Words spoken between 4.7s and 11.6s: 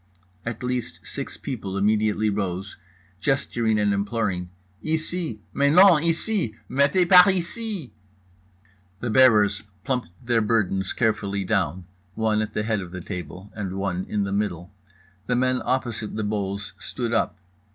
"Ici"—"Mais non, ici"—"Mettez par ici"— The bearers plumped their burdens carefully